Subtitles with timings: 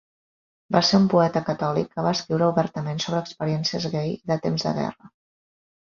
[0.75, 4.67] Va ser un poeta catòlic que va escriure obertament sobre experiències gai i de temps
[4.69, 5.13] de guerra.